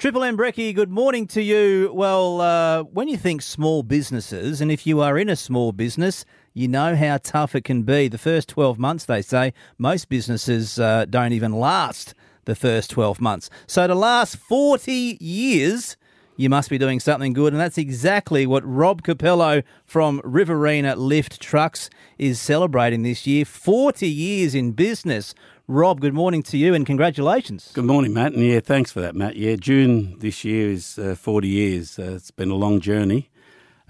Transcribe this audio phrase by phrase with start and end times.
[0.00, 1.92] Triple M Brecky, good morning to you.
[1.92, 6.24] Well, uh, when you think small businesses, and if you are in a small business,
[6.54, 8.08] you know how tough it can be.
[8.08, 12.14] The first 12 months, they say, most businesses uh, don't even last
[12.46, 13.50] the first 12 months.
[13.66, 15.98] So to last 40 years,
[16.40, 17.52] you must be doing something good.
[17.52, 24.08] And that's exactly what Rob Capello from Riverina Lift Trucks is celebrating this year 40
[24.08, 25.34] years in business.
[25.68, 27.70] Rob, good morning to you and congratulations.
[27.74, 28.32] Good morning, Matt.
[28.32, 29.36] And yeah, thanks for that, Matt.
[29.36, 31.98] Yeah, June this year is uh, 40 years.
[31.98, 33.28] Uh, it's been a long journey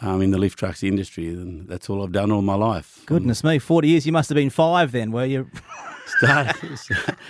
[0.00, 3.02] um, in the lift trucks industry, and that's all I've done all my life.
[3.06, 4.06] Goodness me, 40 years.
[4.06, 5.50] You must have been five then, were you?
[6.06, 6.78] started,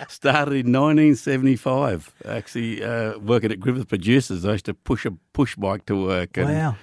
[0.08, 2.14] started in 1975.
[2.24, 6.36] Actually, uh, working at Griffith Producers, I used to push a push bike to work.
[6.36, 6.76] And wow.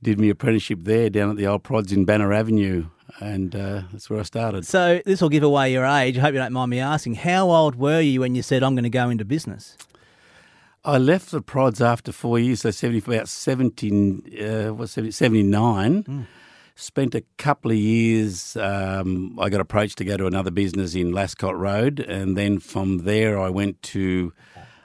[0.00, 2.86] Did my apprenticeship there down at the old prods in Banna Avenue
[3.20, 4.66] and uh, that's where I started.
[4.66, 6.18] So this will give away your age.
[6.18, 7.16] I hope you don't mind me asking.
[7.16, 9.76] How old were you when you said I'm going to go into business?
[10.84, 16.04] I left the prods after four years, so 70, about 17, uh, what, 70, 79.
[16.04, 16.26] Mm.
[16.80, 18.56] Spent a couple of years.
[18.56, 22.98] Um, I got approached to go to another business in Lascott Road, and then from
[22.98, 24.32] there I went to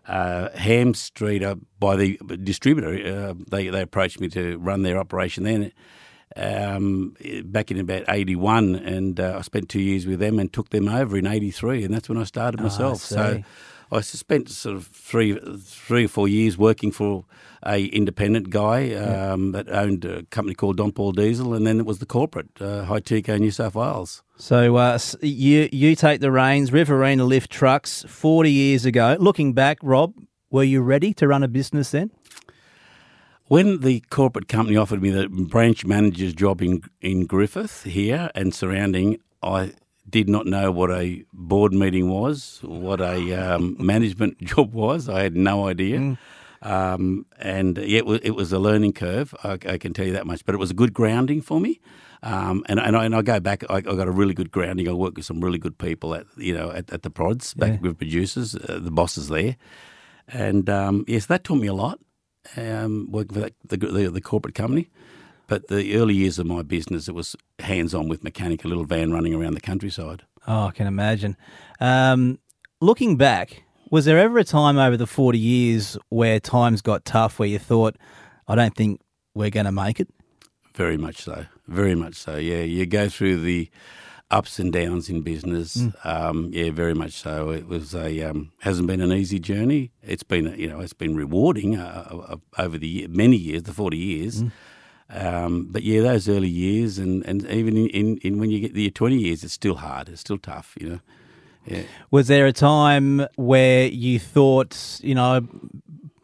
[0.08, 3.30] uh, Ham Street uh, by the distributor.
[3.30, 5.72] Uh, they they approached me to run their operation then
[6.36, 10.70] um, back in about 81 and uh, I spent two years with them and took
[10.70, 12.94] them over in 83 and that's when I started ah, myself.
[12.94, 13.44] Oh, so
[13.94, 17.26] I spent sort of three, three or four years working for
[17.66, 19.64] a independent guy um, yeah.
[19.64, 22.86] that owned a company called Don Paul Diesel, and then it was the corporate uh,
[22.86, 24.24] Hi-Teco New South Wales.
[24.38, 29.16] So uh, you you take the reins, Riverina Lift Trucks, forty years ago.
[29.20, 30.14] Looking back, Rob,
[30.50, 32.12] were you ready to run a business then?
[33.48, 38.54] When the corporate company offered me the branch manager's job in in Griffith here and
[38.56, 39.74] surrounding, I
[40.10, 45.10] did not know what a board meeting was, what a um, management job was.
[45.10, 46.00] I had no idea.
[46.00, 46.18] Mm.
[46.62, 50.14] Um, and yeah, it was, it was, a learning curve, I, I, can tell you
[50.14, 50.46] that much.
[50.46, 51.82] But it was a good grounding for me.
[52.22, 53.66] Um, and, and I, and, I, go back.
[53.70, 54.88] I, I, got a really good grounding.
[54.88, 57.74] I worked with some really good people at you know at, at the prods, back
[57.74, 57.80] yeah.
[57.82, 59.58] with producers, uh, the bosses there,
[60.30, 62.00] and um, yes, that taught me a lot
[62.58, 64.90] um, working for that, the, the, the corporate company.
[65.48, 68.86] But the early years of my business, it was hands on with mechanic, a little
[68.86, 70.24] van running around the countryside.
[70.48, 71.38] Oh, I can imagine.
[71.80, 72.40] Um,
[72.82, 77.40] looking back, was there ever a time over the 40 years where times got tough
[77.40, 77.98] where you thought,
[78.48, 79.02] I don't think
[79.34, 80.08] we're going to make it?
[80.76, 81.46] Very much so.
[81.68, 82.38] Very much so.
[82.38, 82.62] Yeah.
[82.62, 83.70] You go through the
[84.34, 85.78] ups and downs in business.
[85.78, 86.06] Mm.
[86.06, 87.52] Um, yeah, very much so.
[87.52, 89.92] It was a um, hasn't been an easy journey.
[90.02, 93.74] It's been you know it's been rewarding uh, uh, over the year, many years, the
[93.74, 94.44] forty years.
[94.44, 94.52] Mm.
[95.10, 98.74] Um, but yeah, those early years, and, and even in, in, in, when you get
[98.74, 100.10] the twenty years, it's still hard.
[100.10, 100.76] It's still tough.
[100.80, 101.00] You know.
[101.66, 101.84] Yeah.
[102.12, 105.48] Was there a time where you thought, you know,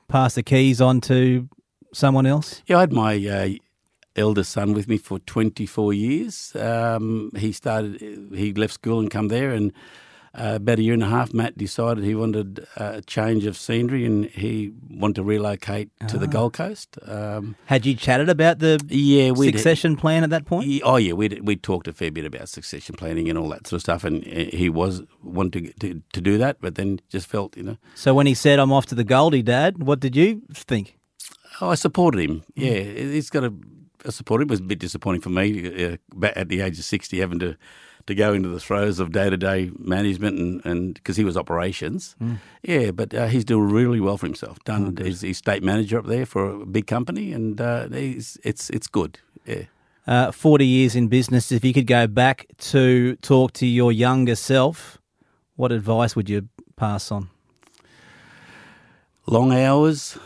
[0.08, 1.48] pass the keys on to
[1.94, 2.62] someone else?
[2.68, 3.50] Yeah, I had my uh,
[4.16, 6.56] eldest son with me for 24 years.
[6.56, 8.02] Um, he started,
[8.34, 9.72] he left school and come there, and
[10.34, 14.06] uh, about a year and a half, Matt decided he wanted a change of scenery
[14.06, 16.30] and he wanted to relocate to the ah.
[16.30, 16.98] Gold Coast.
[17.06, 20.68] Um, Had you chatted about the yeah succession plan at that point?
[20.68, 23.68] Yeah, oh yeah, we we talked a fair bit about succession planning and all that
[23.68, 27.28] sort of stuff, and he was wanting to, to, to do that, but then just
[27.28, 27.78] felt you know.
[27.96, 30.98] So when he said, "I'm off to the Goldie, Dad," what did you think?
[31.62, 32.44] Oh, I supported him.
[32.56, 33.54] Yeah, he's got a
[34.06, 34.46] I support it.
[34.46, 37.58] It was a bit disappointing for me uh, at the age of 60 having to,
[38.10, 42.16] to go into the throes of day to day management and because he was operations.
[42.22, 42.38] Mm.
[42.64, 44.58] Yeah, but uh, he's doing really well for himself.
[44.66, 44.98] Done.
[45.00, 48.38] Oh, he's, he's, state manager up there for a big company and uh, it's,
[48.70, 49.20] it's good.
[49.46, 49.64] Yeah.
[50.08, 54.36] Uh, 40 years in business, if you could go back to talk to your younger
[54.36, 54.98] self,
[55.56, 57.30] what advice would you pass on?
[59.28, 60.18] Long hours,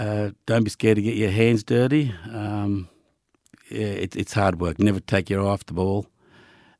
[0.00, 2.12] uh, don't be scared to get your hands dirty.
[2.32, 2.88] Um,
[3.70, 4.80] yeah, it, it's hard work.
[4.80, 6.06] Never take your eye off the ball,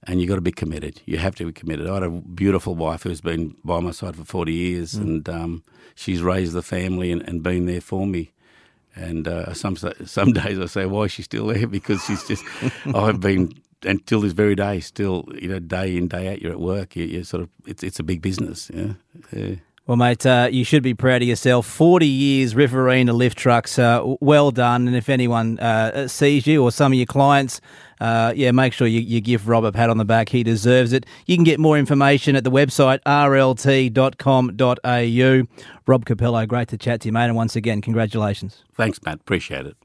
[0.04, 1.00] and you've got to be committed.
[1.06, 1.88] You have to be committed.
[1.88, 5.02] I had a beautiful wife who's been by my side for forty years, mm.
[5.02, 5.62] and um,
[5.94, 8.32] she's raised the family and, and, been there for me.
[8.94, 11.66] And uh, some some days I say, why is she still there?
[11.66, 12.44] Because she's just.
[12.94, 13.52] I've been
[13.84, 16.96] until this very day, still, you know, day in day out, you're at work.
[16.96, 18.70] You, are sort of, it's it's a big business.
[18.72, 18.94] Yeah.
[19.32, 19.54] yeah.
[19.87, 21.67] Well, mate, uh, you should be proud of yourself.
[21.67, 23.81] 40 years Riverina lift trucks.
[23.81, 24.87] Uh, well done.
[24.87, 27.61] And if anyone uh, sees you or some of your clients,
[28.00, 30.29] uh, yeah, make sure you, you, give Rob a pat on the back.
[30.29, 31.05] He deserves it.
[31.26, 33.93] You can get more information at the website rlt.com.au.
[35.87, 37.25] Rob Capello, great to chat to you, mate.
[37.25, 38.62] And once again, congratulations.
[38.75, 39.17] Thanks, Matt.
[39.17, 39.76] Appreciate it.